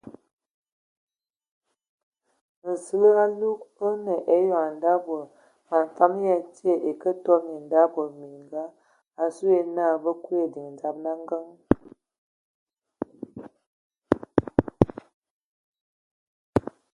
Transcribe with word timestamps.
Nsili 2.69 3.09
alug 3.23 3.59
o 3.85 3.87
nə 4.05 4.15
eyɔŋ 4.35 4.67
nda 4.75 4.93
bod 5.05 5.27
man 5.69 5.85
fam 5.95 6.13
ya 6.27 6.35
tie 6.55 6.73
na 6.77 6.81
ya 6.85 6.91
kə 7.01 7.11
toban 7.23 7.51
ai 7.55 7.61
ndabod 7.65 8.09
man 8.17 8.17
mininga 8.19 8.63
asu 9.23 9.45
ye 9.53 9.61
na 9.75 9.85
bə 10.03 10.11
kuli 10.23 10.39
ediŋ 10.45 10.67
dzaba 10.77 11.09
a 11.13 11.19
ngəŋ. 11.23 11.45